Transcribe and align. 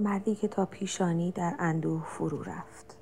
مردی 0.00 0.34
که 0.34 0.48
تا 0.48 0.66
پیشانی 0.66 1.32
در 1.32 1.56
اندوه 1.58 2.04
فرو 2.04 2.42
رفت. 2.42 2.96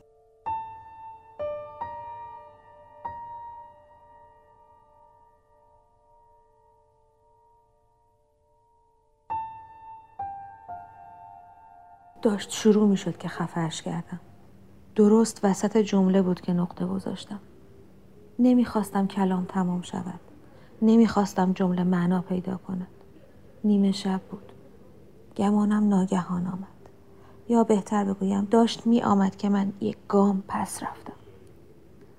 داشت 12.22 12.50
شروع 12.50 12.88
می 12.88 12.96
شد 12.96 13.18
که 13.18 13.28
خفهش 13.28 13.82
کردم. 13.82 14.20
درست 14.94 15.44
وسط 15.44 15.76
جمله 15.76 16.22
بود 16.22 16.40
که 16.40 16.52
نقطه 16.52 16.86
گذاشتم. 16.86 17.40
نمی‌خواستم 18.38 19.06
کلام 19.06 19.44
تمام 19.44 19.82
شود. 19.82 20.20
نمی‌خواستم 20.82 21.52
جمله 21.52 21.84
معنا 21.84 22.22
پیدا 22.22 22.56
کند. 22.56 22.88
نیمه 23.64 23.92
شب 23.92 24.20
بود. 24.30 24.52
گمانم 25.36 25.88
ناگهان 25.88 26.46
آمد. 26.46 26.77
یا 27.48 27.64
بهتر 27.64 28.04
بگویم 28.04 28.44
داشت 28.50 28.86
می 28.86 29.02
آمد 29.02 29.36
که 29.36 29.48
من 29.48 29.72
یک 29.80 29.96
گام 30.08 30.42
پس 30.48 30.82
رفتم. 30.82 31.12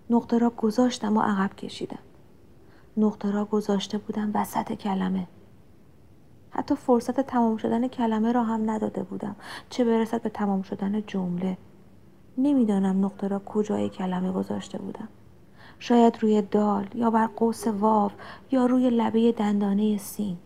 نقطه 0.09 0.37
را 0.37 0.49
گذاشتم 0.49 1.17
و 1.17 1.21
عقب 1.21 1.55
کشیدم. 1.55 1.99
نقطه 2.97 3.31
را 3.31 3.45
گذاشته 3.45 3.97
بودم 3.97 4.31
وسط 4.33 4.73
کلمه. 4.73 5.27
حتی 6.51 6.75
فرصت 6.75 7.19
تمام 7.19 7.57
شدن 7.57 7.87
کلمه 7.87 8.31
را 8.31 8.43
هم 8.43 8.69
نداده 8.69 9.03
بودم. 9.03 9.35
چه 9.69 9.83
برسد 9.83 10.21
به 10.21 10.29
تمام 10.29 10.61
شدن 10.61 11.03
جمله؟ 11.07 11.57
نمی‌دانم 12.37 13.05
نقطه 13.05 13.27
را 13.27 13.39
کجای 13.39 13.89
کلمه 13.89 14.31
گذاشته 14.31 14.77
بودم. 14.77 15.07
شاید 15.79 16.17
روی 16.21 16.41
دال 16.41 16.87
یا 16.95 17.09
بر 17.09 17.27
قوس 17.27 17.67
واو 17.67 18.11
یا 18.51 18.65
روی 18.65 18.89
لبه 18.89 19.31
دندانه 19.31 19.97
سین. 19.97 20.37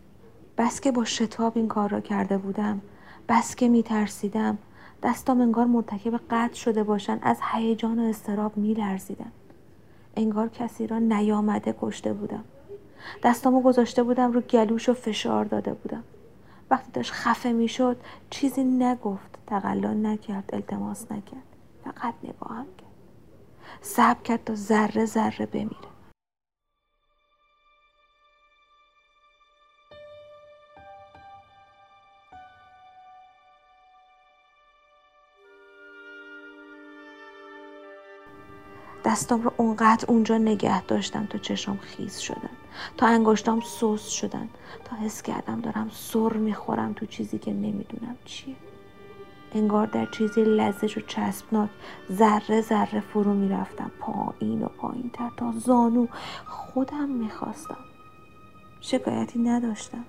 بس 0.58 0.80
که 0.80 0.92
با 0.92 1.04
شتاب 1.04 1.52
این 1.56 1.68
کار 1.68 1.88
را 1.90 2.00
کرده 2.00 2.38
بودم. 2.38 2.80
بس 3.28 3.54
که 3.54 3.68
می 3.68 3.82
ترسیدم 3.82 4.58
دستام 5.04 5.40
انگار 5.40 5.66
مرتکب 5.66 6.20
قطع 6.30 6.54
شده 6.54 6.84
باشن 6.84 7.18
از 7.22 7.38
هیجان 7.52 7.98
و 7.98 8.02
استراب 8.02 8.56
می 8.56 8.74
لرزیدن. 8.74 9.32
انگار 10.16 10.48
کسی 10.48 10.86
را 10.86 10.98
نیامده 10.98 11.74
کشته 11.80 12.12
بودم. 12.12 12.44
دستامو 13.22 13.60
گذاشته 13.62 14.02
بودم 14.02 14.32
رو 14.32 14.40
گلوش 14.40 14.88
و 14.88 14.94
فشار 14.94 15.44
داده 15.44 15.74
بودم. 15.74 16.04
وقتی 16.70 16.92
داشت 16.92 17.12
خفه 17.12 17.52
می‌شد 17.52 17.96
چیزی 18.30 18.64
نگفت 18.64 19.38
تقلا 19.46 19.92
نکرد 19.92 20.50
التماس 20.52 21.12
نکرد 21.12 21.42
فقط 21.84 22.14
نگاهم 22.24 22.66
کرد. 22.78 22.90
صبر 23.80 24.22
کرد 24.22 24.44
تا 24.44 24.54
ذره 24.54 25.04
ذره 25.04 25.46
بمیره. 25.46 25.93
دستم 39.14 39.42
رو 39.42 39.52
اونقدر 39.56 40.04
اونجا 40.08 40.38
نگه 40.38 40.82
داشتم 40.82 41.26
تا 41.26 41.38
چشم 41.38 41.76
خیز 41.76 42.18
شدن. 42.18 42.50
تا 42.96 43.06
انگشتام 43.06 43.60
سوس 43.60 44.08
شدن. 44.08 44.48
تا 44.84 44.96
حس 44.96 45.22
کردم 45.22 45.60
دارم 45.60 45.90
سر 45.92 46.32
می‌خورم 46.32 46.92
تو 46.92 47.06
چیزی 47.06 47.38
که 47.38 47.52
نمی‌دونم 47.52 48.16
چیه. 48.24 48.56
انگار 49.52 49.86
در 49.86 50.06
چیزی 50.06 50.44
لزج 50.44 50.98
و 50.98 51.00
چسبناک 51.00 51.70
ذره 52.12 52.60
ذره 52.60 53.00
فرو 53.00 53.34
می‌رفتم. 53.34 53.90
پایین 54.00 54.62
و 54.62 54.68
پایین 54.68 55.10
تر 55.12 55.30
تا 55.36 55.52
زانو 55.52 56.06
خودم 56.46 57.08
می‌خواستم. 57.08 57.84
شکایتی 58.80 59.38
نداشتم. 59.38 60.04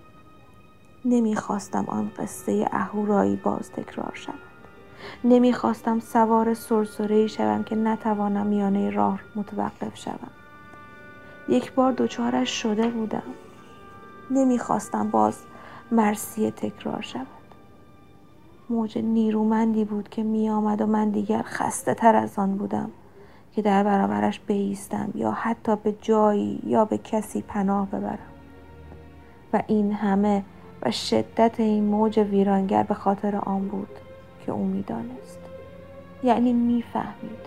نمی‌خواستم 1.06 1.86
آن 1.88 2.12
قصه 2.18 2.70
اهورایی 2.72 3.36
باز 3.36 3.72
تکرار 3.72 4.14
شد 4.16 4.45
نمی‌خواستم 5.24 6.00
سوار 6.00 6.54
سرسره 6.54 7.28
شوم 7.28 7.64
که 7.64 7.76
نتوانم 7.76 8.48
میانه 8.48 8.90
راه 8.90 9.20
متوقف 9.36 9.98
شوم. 9.98 10.32
یک 11.50 11.74
بار 11.74 11.92
دوچارش 11.92 12.50
شده 12.50 12.88
بودم. 12.88 13.24
نمی‌خواستم 14.32 15.10
باز 15.10 15.38
مرسیه 15.92 16.52
تکرار 16.52 17.02
شود. 17.02 17.28
موج 18.70 18.98
نیرومندی 18.98 19.86
بود 19.86 20.10
که 20.10 20.24
میآمد 20.24 20.82
و 20.82 20.86
من 20.86 21.10
دیگر 21.10 21.42
خسته 21.42 21.94
تر 21.94 22.16
از 22.16 22.40
آن 22.40 22.58
بودم 22.58 22.92
که 23.56 23.62
در 23.62 23.84
برابرش 23.84 24.40
بیستم 24.40 25.12
یا 25.16 25.32
حتی 25.32 25.76
به 25.76 25.96
جایی 26.02 26.62
یا 26.66 26.86
به 26.86 26.98
کسی 26.98 27.42
پناه 27.42 27.88
ببرم. 27.88 28.32
و 29.54 29.64
این 29.68 29.92
همه 29.92 30.44
و 30.82 30.92
شدت 30.92 31.60
این 31.60 31.84
موج 31.84 32.20
ویرانگر 32.20 32.84
به 32.84 32.94
خاطر 32.94 33.36
آن 33.36 33.68
بود 33.68 34.00
که 34.46 34.52
او 34.52 34.66
می‌دانست. 34.66 35.40
یعنی 36.24 36.54
می‌فهمید. 36.54 37.46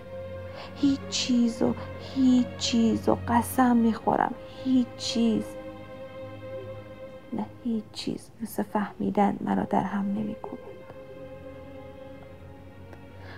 هیچ 0.75 0.99
چیز 1.09 1.61
و 1.61 1.73
هیچ 2.15 2.47
چیز 2.57 3.09
و 3.09 3.17
قسم 3.27 3.77
می‌خورم. 3.77 4.33
هیچ 4.63 4.87
چیز. 4.97 5.43
نه 7.33 7.45
هیچ 7.63 7.83
چیز. 7.93 8.29
مثل 8.41 8.63
فهمیدن 8.63 9.37
مرا 9.41 9.63
در 9.63 9.83
هم 9.83 10.05
نمی‌کند 10.05 10.59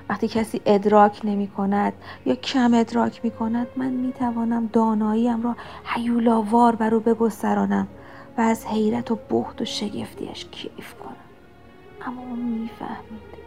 وقتی 0.09 0.27
کسی 0.27 0.61
ادراک 0.65 1.21
نمی 1.23 1.47
کند 1.47 1.93
یا 2.25 2.35
کم 2.35 2.73
ادراک 2.73 3.19
می 3.23 3.31
کند 3.31 3.67
من 3.75 3.89
می 3.89 4.13
توانم 4.13 4.69
داناییم 4.73 5.43
را 5.43 5.55
حیولاوار 5.83 6.75
بر 6.75 6.95
او 6.95 6.99
بگسترانم 6.99 7.87
و 8.37 8.41
از 8.41 8.65
حیرت 8.67 9.11
و 9.11 9.19
بخت 9.31 9.61
و 9.61 9.65
شگفتیش 9.65 10.45
کیف 10.45 10.93
کنم. 10.93 11.15
اما 12.05 12.21
او 12.21 12.35
می‌فهمید. 12.35 13.41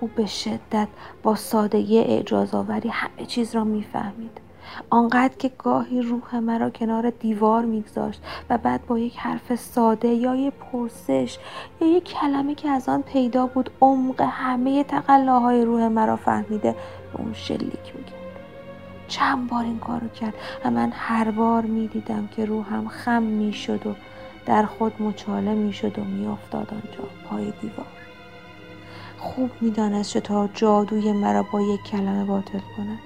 او 0.00 0.10
به 0.16 0.26
شدت 0.26 0.88
با 1.22 1.34
سادگی 1.34 1.98
اعجاز 1.98 2.54
آوری 2.54 2.88
همه 2.88 3.26
چیز 3.26 3.54
را 3.54 3.64
می‌فهمید. 3.64 4.40
آنقدر 4.90 5.36
که 5.38 5.50
گاهی 5.58 6.02
روح 6.02 6.38
مرا 6.38 6.70
کنار 6.70 7.10
دیوار 7.10 7.64
میگذاشت 7.64 8.22
و 8.50 8.58
بعد 8.58 8.86
با 8.86 8.98
یک 8.98 9.16
حرف 9.16 9.54
ساده 9.54 10.08
یا 10.08 10.36
یک 10.36 10.54
پرسش 10.54 11.38
یا 11.80 11.88
یک 11.88 12.04
کلمه 12.04 12.54
که 12.54 12.68
از 12.68 12.88
آن 12.88 13.02
پیدا 13.02 13.46
بود 13.46 13.70
عمق 13.80 14.20
همه 14.20 14.84
تقلاهای 14.84 15.64
روح 15.64 15.88
مرا 15.88 16.16
فهمیده 16.16 16.72
به 17.12 17.20
اون 17.20 17.32
شلیک 17.32 17.96
می‌کرد. 17.96 18.20
چند 19.08 19.48
بار 19.48 19.64
این 19.64 19.78
کارو 19.78 20.08
کرد 20.08 20.34
و 20.64 20.70
من 20.70 20.92
هر 20.94 21.30
بار 21.30 21.62
می‌دیدم 21.62 22.28
که 22.36 22.44
روحم 22.44 22.88
خم 22.88 23.22
می‌شد 23.22 23.86
و 23.86 23.94
در 24.46 24.66
خود 24.66 25.02
مچاله 25.02 25.54
می‌شد 25.54 25.98
و 25.98 26.04
میافتاد 26.04 26.68
آنجا 26.72 27.08
پای 27.24 27.52
دیوار. 27.60 27.86
خوب 29.20 29.50
می‌دانست 29.60 30.10
چطور 30.10 30.48
جادوی 30.54 31.12
مرا 31.12 31.42
با 31.52 31.60
یک 31.60 31.82
کلمه 31.82 32.24
باطل 32.24 32.58
کند. 32.76 32.98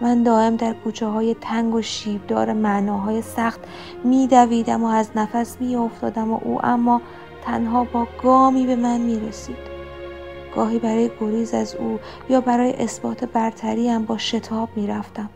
من 0.00 0.22
دائم 0.22 0.56
در 0.56 0.72
کوچه 0.72 1.06
های 1.06 1.36
تنگ 1.40 1.74
و 1.74 1.82
شیبدار 1.82 2.52
معناهای 2.52 3.22
سخت 3.22 3.60
میدویدم 4.04 4.84
و 4.84 4.86
از 4.86 5.10
نفس 5.14 5.56
میافتادم 5.60 6.32
و 6.32 6.38
او 6.44 6.66
اما 6.66 7.00
تنها 7.44 7.84
با 7.84 8.06
گامی 8.22 8.66
به 8.66 8.76
من 8.76 9.00
می‌رسید. 9.00 9.70
گاهی 10.56 10.78
برای 10.78 11.10
گریز 11.20 11.54
از 11.54 11.74
او 11.74 11.98
یا 12.28 12.40
برای 12.40 12.72
اثبات 12.72 13.24
برتریم 13.24 14.04
با 14.04 14.18
شتاب 14.18 14.68
می‌رفتم. 14.76 15.30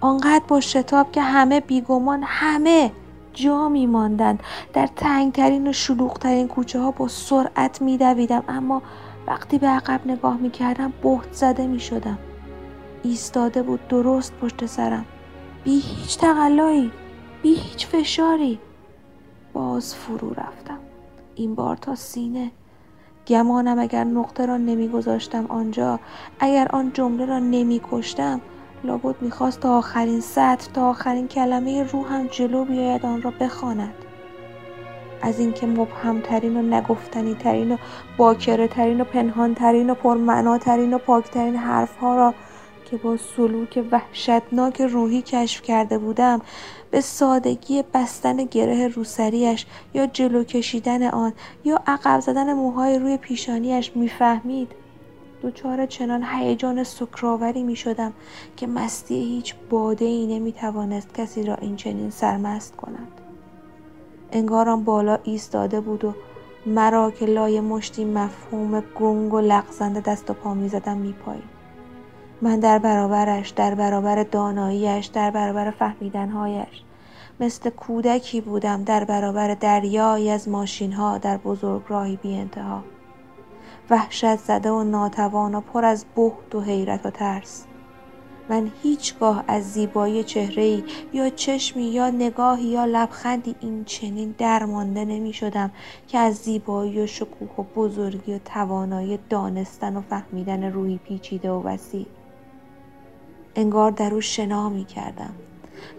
آنقدر 0.00 0.44
با 0.48 0.60
شتاب 0.60 1.12
که 1.12 1.22
همه 1.22 1.60
بیگمان 1.60 2.22
همه 2.26 2.92
جا 3.34 3.68
می 3.68 3.86
ماندند 3.86 4.42
در 4.72 4.88
تنگترین 4.96 5.68
و 5.68 5.72
شلوغترین 5.72 6.48
کوچه 6.48 6.80
ها 6.80 6.90
با 6.90 7.08
سرعت 7.08 7.82
می 7.82 7.96
دویدم 7.96 8.42
اما 8.48 8.82
وقتی 9.26 9.58
به 9.58 9.66
عقب 9.66 10.00
نگاه 10.06 10.36
می 10.36 10.50
کردم 10.50 10.92
بهت 11.02 11.32
زده 11.32 11.66
می 11.66 11.80
شدم 11.80 12.18
ایستاده 13.02 13.62
بود 13.62 13.88
درست 13.88 14.32
پشت 14.34 14.66
سرم. 14.66 15.04
بی 15.64 15.78
هیچ 15.78 16.18
تقلایی 16.18 16.92
بی 17.42 17.54
هیچ 17.54 17.86
فشاری. 17.86 18.58
باز 19.52 19.94
فرو 19.94 20.30
رفتم. 20.30 20.78
این 21.34 21.54
بار 21.54 21.76
تا 21.76 21.94
سینه. 21.94 22.50
گمانم 23.26 23.78
اگر 23.78 24.04
نقطه 24.04 24.46
را 24.46 24.56
نمیگذاشتم 24.56 25.46
آنجا 25.46 26.00
اگر 26.40 26.68
آن 26.70 26.92
جمله 26.92 27.26
را 27.26 27.38
نمیکشتم 27.38 28.40
لابد 28.84 29.22
می‌خواست 29.22 29.60
تا 29.60 29.78
آخرین 29.78 30.20
سطر 30.20 30.70
تا 30.74 30.90
آخرین 30.90 31.28
کلمه 31.28 31.82
روحم 31.82 32.26
جلو 32.26 32.64
بیاید 32.64 33.06
آن 33.06 33.22
را 33.22 33.32
بخواند. 33.40 33.94
از 35.22 35.38
اینکه 35.38 35.66
مبهمترین 35.66 36.56
و 36.56 36.62
نگفتنی 36.62 37.34
ترین 37.34 37.72
و 37.72 37.76
باکره 38.16 38.68
ترین 38.68 39.00
و 39.00 39.04
پنهان 39.04 39.54
ترین 39.54 39.90
و 39.90 39.94
پرمعناترین 39.94 40.94
و 40.94 40.98
پاکترین 40.98 41.56
حرف 41.56 41.96
ها 41.96 42.16
را 42.16 42.34
که 42.90 42.96
با 42.96 43.16
سلوک 43.16 43.84
وحشتناک 43.90 44.80
روحی 44.80 45.22
کشف 45.22 45.62
کرده 45.62 45.98
بودم 45.98 46.40
به 46.90 47.00
سادگی 47.00 47.84
بستن 47.94 48.36
گره 48.36 48.88
روسریش 48.88 49.66
یا 49.94 50.06
جلو 50.06 50.44
کشیدن 50.44 51.02
آن 51.02 51.32
یا 51.64 51.80
عقب 51.86 52.20
زدن 52.20 52.52
موهای 52.52 52.98
روی 52.98 53.16
پیشانیش 53.16 53.92
می‌فهمید. 53.94 54.72
دچار 55.42 55.86
چنان 55.86 56.24
هیجان 56.32 56.84
سکراوری 56.84 57.62
می 57.62 57.76
شدم 57.76 58.12
که 58.56 58.66
مستی 58.66 59.14
هیچ 59.14 59.54
باده 59.70 60.04
ای 60.04 60.26
نمی 60.26 60.52
توانست 60.52 61.14
کسی 61.14 61.42
را 61.42 61.54
این 61.54 61.76
چنین 61.76 62.10
سرمست 62.10 62.76
کند. 62.76 63.05
انگارم 64.32 64.84
بالا 64.84 65.18
ایستاده 65.24 65.80
بود 65.80 66.04
و 66.04 66.14
مرا 66.66 67.10
که 67.10 67.26
لای 67.26 67.60
مشتی 67.60 68.04
مفهوم 68.04 68.80
گنگ 68.80 69.34
و 69.34 69.40
لغزنده 69.40 70.00
دست 70.00 70.30
و 70.30 70.34
پا 70.34 70.54
می 70.54 70.68
زدم 70.68 70.96
می 70.96 71.14
من 72.42 72.60
در 72.60 72.78
برابرش 72.78 73.48
در 73.48 73.74
برابر 73.74 74.22
داناییش 74.22 75.06
در 75.06 75.30
برابر 75.30 75.70
فهمیدنهایش. 75.70 76.82
مثل 77.40 77.70
کودکی 77.70 78.40
بودم 78.40 78.84
در 78.84 79.04
برابر 79.04 79.54
دریایی 79.54 80.30
از 80.30 80.48
ماشین 80.48 80.92
ها 80.92 81.18
در 81.18 81.38
راهی 81.88 82.16
بی 82.16 82.36
انتها 82.36 82.82
وحشت 83.90 84.36
زده 84.36 84.70
و 84.70 84.84
ناتوان 84.84 85.54
و 85.54 85.60
پر 85.60 85.84
از 85.84 86.04
بهت 86.16 86.54
و 86.54 86.60
حیرت 86.60 87.06
و 87.06 87.10
ترس. 87.10 87.66
من 88.48 88.70
هیچگاه 88.82 89.44
از 89.48 89.72
زیبایی 89.72 90.24
چهره 90.24 90.82
یا 91.12 91.30
چشمی 91.30 91.84
یا 91.84 92.10
نگاهی 92.10 92.64
یا 92.64 92.84
لبخندی 92.84 93.54
این 93.60 93.84
چنین 93.84 94.34
درمانده 94.38 95.04
نمی 95.04 95.32
شدم 95.32 95.70
که 96.08 96.18
از 96.18 96.34
زیبایی 96.34 97.00
و 97.00 97.06
شکوه 97.06 97.48
و 97.58 97.62
بزرگی 97.62 98.34
و 98.34 98.38
توانایی 98.38 99.18
دانستن 99.30 99.96
و 99.96 100.00
فهمیدن 100.00 100.72
روی 100.72 100.98
پیچیده 100.98 101.50
و 101.50 101.62
وسیع. 101.62 102.06
انگار 103.56 103.90
در 103.90 104.14
او 104.14 104.20
شنا 104.20 104.68
می 104.68 104.84
کردم 104.84 105.34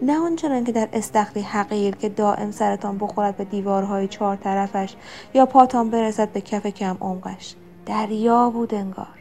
نه 0.02 0.18
آنچنان 0.18 0.64
که 0.64 0.72
در 0.72 0.88
استخری 0.92 1.42
حقیر 1.42 1.96
که 1.96 2.08
دائم 2.08 2.50
سرتان 2.50 2.98
بخورد 2.98 3.36
به 3.36 3.44
دیوارهای 3.44 4.08
چهار 4.08 4.36
طرفش 4.36 4.94
یا 5.34 5.46
پاتان 5.46 5.90
برسد 5.90 6.32
به 6.32 6.40
کف 6.40 6.66
کم 6.66 6.96
عمقش. 7.00 7.54
دریا 7.86 8.50
بود 8.50 8.74
انگار. 8.74 9.17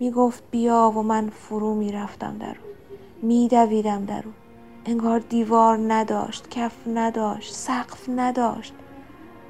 می 0.00 0.10
گفت 0.10 0.42
بیا 0.50 0.92
و 0.96 1.02
من 1.02 1.28
فرو 1.28 1.74
می 1.74 1.92
رفتم 1.92 2.36
در 2.40 2.56
او 2.64 2.74
می 3.22 3.48
دویدم 3.48 4.04
در 4.04 4.22
او 4.26 4.32
انگار 4.86 5.18
دیوار 5.18 5.78
نداشت 5.92 6.48
کف 6.50 6.72
نداشت 6.86 7.54
سقف 7.54 8.08
نداشت. 8.08 8.74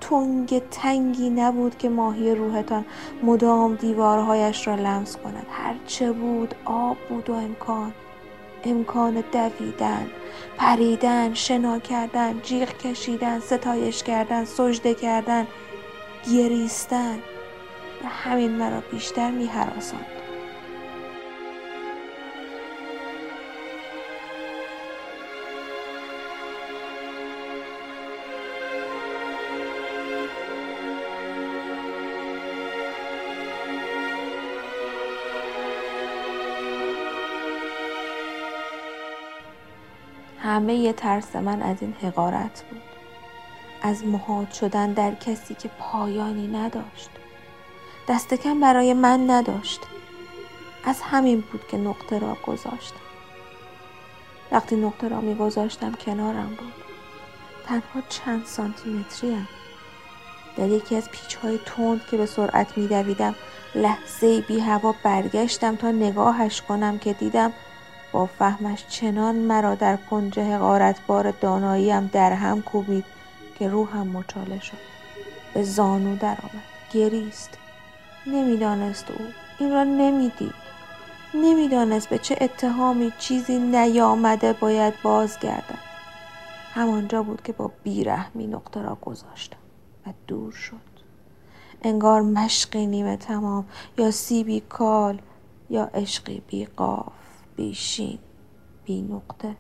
تنگ 0.00 0.58
تنگی 0.58 1.30
نبود 1.30 1.78
که 1.78 1.88
ماهی 1.88 2.34
روحتان 2.34 2.84
مدام 3.22 3.74
دیوارهایش 3.74 4.66
را 4.66 4.74
لمس 4.74 5.16
کند. 5.16 5.46
هرچه 5.50 6.12
بود 6.12 6.54
آب 6.64 6.96
بود 7.08 7.30
و 7.30 7.32
امکان. 7.32 7.92
امکان 8.64 9.24
دویدن 9.32 10.06
پریدن 10.56 11.34
شنا 11.34 11.78
کردن 11.78 12.40
جیغ 12.42 12.68
کشیدن 12.68 13.40
ستایش 13.40 14.02
کردن 14.02 14.44
سجده 14.44 14.94
کردن 14.94 15.46
گریستن. 16.32 17.18
و 18.04 18.08
همین 18.08 18.50
مرا 18.50 18.82
بیشتر 18.90 19.30
می 19.30 19.50
همه 40.44 40.92
ترس 40.92 41.36
من 41.36 41.62
از 41.62 41.76
این 41.80 41.94
حقارت 42.02 42.64
بود. 42.70 42.82
از 43.82 44.06
مهاد 44.06 44.52
شدن 44.52 44.92
در 44.92 45.14
کسی 45.14 45.54
که 45.54 45.70
پایانی 45.78 46.46
نداشت. 46.46 47.10
دست 48.08 48.34
کم 48.34 48.60
برای 48.60 48.94
من 48.94 49.30
نداشت. 49.30 49.80
از 50.84 51.00
همین 51.00 51.40
بود 51.40 51.68
که 51.70 51.76
نقطه 51.76 52.18
را 52.18 52.36
گذاشتم. 52.46 53.00
وقتی 54.52 54.76
نقطه 54.76 55.08
را 55.08 55.20
میگذاشتم 55.20 55.92
کنارم 55.92 56.48
بود. 56.48 56.72
تنها 57.66 58.00
چند 58.08 58.44
سانتی 58.46 59.04
هم. 59.22 59.48
در 60.56 60.68
یکی 60.68 60.96
از 60.96 61.10
پیچ 61.10 61.34
های 61.34 61.58
تند 61.66 62.06
که 62.10 62.16
به 62.16 62.26
سرعت 62.26 62.78
میدویدم 62.78 63.34
لحظه 63.74 64.40
بی 64.40 64.60
هوا 64.60 64.94
برگشتم 65.04 65.76
تا 65.76 65.90
نگاهش 65.90 66.60
کنم 66.60 66.98
که 66.98 67.12
دیدم 67.12 67.52
با 68.14 68.26
فهمش 68.26 68.84
چنان 68.88 69.36
مرا 69.36 69.74
در 69.74 69.96
کنج 69.96 70.38
حقارتبار 70.38 71.30
داناییم 71.30 72.06
در 72.06 72.32
هم 72.32 72.62
کوبید 72.62 73.04
که 73.58 73.68
روحم 73.68 74.06
مچاله 74.06 74.60
شد. 74.60 74.76
به 75.54 75.62
زانو 75.62 76.16
درآمد 76.16 76.64
گریست. 76.92 77.50
نمی‌دانست 78.26 79.10
او. 79.10 79.24
این 79.58 79.72
را 79.72 79.84
نمی‌دید. 79.84 80.54
نمی‌دانست 81.34 82.08
به 82.08 82.18
چه 82.18 82.38
اتهامی 82.40 83.12
چیزی 83.18 83.58
نیامده 83.58 84.52
باید 84.52 84.94
بازگردد. 85.02 85.78
همانجا 86.74 87.22
بود 87.22 87.42
که 87.42 87.52
با 87.52 87.70
بیرحمی 87.82 88.46
نقطه 88.46 88.82
را 88.82 88.94
گذاشتم 88.94 89.56
و 90.06 90.10
دور 90.26 90.52
شد. 90.52 90.94
انگار 91.82 92.22
مشقی 92.22 92.86
نیمه 92.86 93.16
تمام 93.16 93.64
یا 93.98 94.10
سیبی 94.10 94.60
کال 94.60 95.18
یا 95.70 95.84
عشقی 95.84 96.42
بی 96.46 96.64
قاف 96.64 97.23
بیشین 97.56 98.18
بی 98.84 99.02
نقطه. 99.02 99.56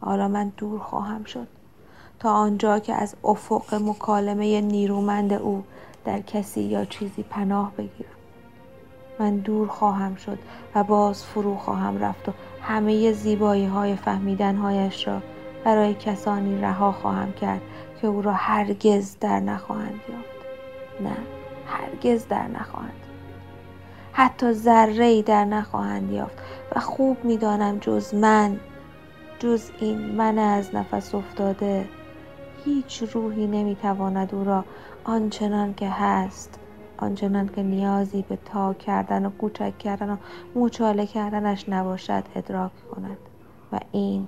حالا 0.00 0.28
من 0.28 0.52
دور 0.56 0.78
خواهم 0.78 1.24
شد. 1.24 1.48
تا 2.18 2.32
آنجا 2.32 2.78
که 2.78 2.94
از 2.94 3.16
افق 3.24 3.74
مکالمه 3.74 4.60
نیرومند 4.60 5.32
او 5.32 5.64
در 6.04 6.20
کسی 6.20 6.60
یا 6.60 6.84
چیزی 6.84 7.22
پناه 7.22 7.72
بگیرم. 7.76 8.17
من 9.18 9.36
دور 9.36 9.68
خواهم 9.68 10.14
شد 10.14 10.38
و 10.74 10.84
باز 10.84 11.24
فرو 11.24 11.56
خواهم 11.56 11.98
رفت 11.98 12.28
و 12.28 12.32
همه 12.62 13.12
زیبایی 13.12 13.66
های 13.66 13.96
فهمیدن 13.96 14.56
هایش 14.56 15.08
را 15.08 15.22
برای 15.64 15.94
کسانی 15.94 16.60
رها 16.60 16.92
خواهم 16.92 17.32
کرد 17.32 17.60
که 18.00 18.06
او 18.06 18.22
را 18.22 18.32
هرگز 18.32 19.16
در 19.20 19.40
نخواهند 19.40 20.00
یافت. 20.08 20.38
نه 21.00 21.16
هرگز 21.66 22.28
در 22.28 22.48
نخواهند. 22.48 22.92
حتی 24.12 24.52
ذره 24.52 25.22
در 25.22 25.44
نخواهند 25.44 26.12
یافت 26.12 26.38
و 26.76 26.80
خوب 26.80 27.24
می‌دانم 27.24 27.78
جز 27.78 28.14
من 28.14 28.60
جز 29.38 29.70
این 29.80 29.98
من 29.98 30.38
از 30.38 30.74
نفس 30.74 31.14
افتاده 31.14 31.88
هیچ 32.64 33.02
روحی 33.12 33.46
نمی‌تواند 33.46 34.34
او 34.34 34.44
را 34.44 34.64
آنچنان 35.04 35.74
که 35.74 35.88
هست 35.88 36.58
آنچنان 36.98 37.48
که 37.48 37.62
نیازی 37.62 38.24
به 38.28 38.38
تا 38.44 38.74
کردن 38.74 39.26
و 39.26 39.30
کوچک 39.30 39.78
کردن 39.78 40.10
و 40.10 40.16
مچاله 40.54 41.06
کردنش 41.06 41.68
نباشد 41.68 42.24
ادراک 42.34 42.72
کند. 42.90 43.18
و 43.72 43.80
این 43.92 44.26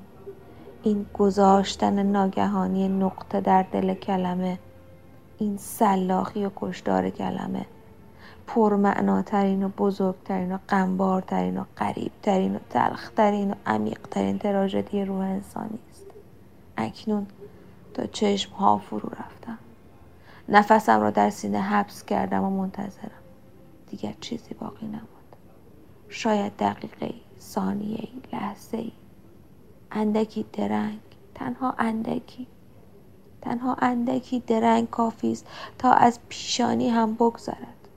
این 0.83 1.07
گذاشتن 1.15 2.03
ناگهانی 2.03 2.89
نقطه 2.89 3.41
در 3.41 3.63
دل 3.63 3.95
کلمه 3.95 4.59
این 5.39 5.57
سلاخی 5.57 6.45
و 6.45 6.51
کشدار 6.57 7.11
کلمه 7.11 7.67
پرمعناترین 8.47 9.63
و 9.63 9.69
بزرگترین 9.69 10.53
و 10.53 10.59
غمبارترین 10.69 11.59
و 11.59 11.65
قریبترین 11.77 12.55
و 12.55 12.59
تلخترین 12.71 13.51
و 13.51 13.55
عمیقترین 13.67 14.39
تراژدی 14.39 15.05
روح 15.05 15.19
انسانی 15.19 15.79
است. 15.91 16.07
اکنون 16.77 17.27
تا 17.95 18.07
چشم 18.07 18.53
ها 18.53 18.79
فرو 18.79 19.09
رفتم. 19.09 19.59
نفسم 20.51 21.01
را 21.01 21.11
در 21.11 21.31
سینه 21.31 21.61
حبس 21.61 22.05
کردم 22.05 22.45
و 22.45 22.51
منتظرم. 22.51 23.11
دیگر 23.87 24.15
چیزی 24.21 24.55
باقی 24.55 24.87
نماند. 24.87 25.37
شاید 26.09 26.53
دقیقه 26.59 27.15
ثانیه 27.41 28.09
لحظه 28.33 28.77
ای 28.77 28.93
اندکی 29.91 30.47
درنگ 30.53 31.01
تنها 31.35 31.75
اندکی. 31.79 32.47
تنها 33.43 33.75
اندکی 33.75 34.41
درنگ 34.41 34.91
کافی 34.91 35.33
است 35.33 35.47
تا 35.79 35.93
از 35.93 36.19
پیشانی 36.29 36.89
هم 36.89 37.15
بگذرد. 37.15 37.89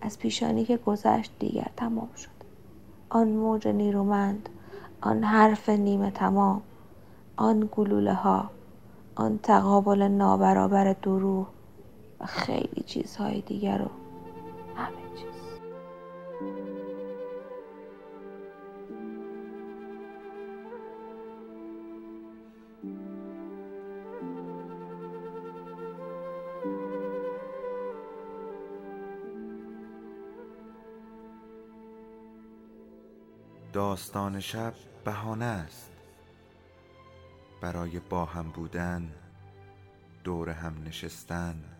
از 0.00 0.18
پیشانی 0.18 0.64
که 0.64 0.76
گذشت 0.76 1.32
دیگر 1.38 1.70
تمام 1.76 2.08
شد. 2.16 2.40
آن 3.10 3.28
موج 3.28 3.68
نیرومند 3.68 4.48
آن 5.00 5.24
حرف 5.24 5.68
نیمه 5.68 6.10
تمام 6.10 6.62
آن 7.36 7.68
گلوله 7.72 8.14
ها 8.14 8.50
آن 9.14 9.38
تقابل 9.42 10.02
نابرابر 10.02 10.92
دروح 10.92 11.46
و 12.20 12.26
خیلی 12.26 12.82
چیزهای 12.86 13.40
دیگر 13.40 13.82
و 13.82 13.90
همه 14.76 15.16
چیز. 15.16 15.40
داستان 33.72 34.40
شب 34.40 34.74
بهانه 35.04 35.44
است. 35.44 35.90
برای 37.60 38.00
با 38.00 38.24
هم 38.24 38.50
بودن 38.50 39.12
دور 40.24 40.50
هم 40.50 40.84
نشستن. 40.84 41.79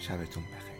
شبتون 0.00 0.42
بخیر. 0.42 0.79